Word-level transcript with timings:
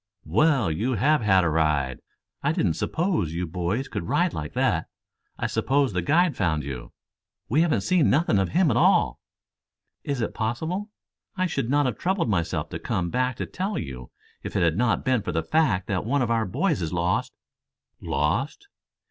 "Well, 0.25 0.71
you 0.71 0.93
have 0.93 1.21
had 1.21 1.43
a 1.43 1.49
ride. 1.49 1.99
I 2.41 2.53
didn't 2.53 2.73
suppose 2.73 3.33
you 3.35 3.45
boys 3.45 3.87
could 3.87 4.07
ride 4.07 4.33
like 4.33 4.53
that. 4.53 4.87
I 5.37 5.45
suppose 5.45 5.93
the 5.93 6.01
guide 6.01 6.35
found 6.35 6.63
you?" 6.63 6.91
"We 7.49 7.61
have 7.61 7.83
seen 7.83 8.09
nothing 8.09 8.39
of 8.39 8.49
him 8.49 8.71
at 8.71 8.77
all." 8.77 9.19
"Is 10.03 10.19
it 10.19 10.33
possible? 10.33 10.89
I 11.37 11.45
should 11.45 11.69
not 11.69 11.85
have 11.85 11.99
troubled 11.99 12.29
myself 12.29 12.67
to 12.69 12.79
come 12.79 13.11
back 13.11 13.35
to 13.35 13.45
tell 13.45 13.77
you 13.77 14.09
had 14.43 14.55
it 14.63 14.75
not 14.75 15.05
been 15.05 15.21
for 15.21 15.31
the 15.31 15.43
fact 15.43 15.85
that 15.85 16.03
one 16.03 16.23
of 16.23 16.31
our 16.31 16.45
boys 16.47 16.81
is 16.81 16.91
lost." 16.91 17.31
"Lost?" 18.01 18.67